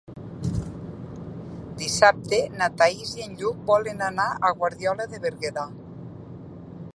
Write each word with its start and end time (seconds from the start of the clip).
Dissabte 1.81 2.39
na 2.61 2.69
Thaís 2.79 3.11
i 3.19 3.27
en 3.27 3.37
Lluc 3.43 3.61
volen 3.69 4.03
anar 4.07 4.27
a 4.33 4.53
Guardiola 4.63 5.07
de 5.13 5.21
Berguedà. 5.29 5.69